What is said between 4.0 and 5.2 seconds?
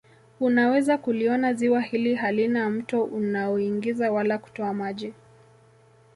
wala kutoa maji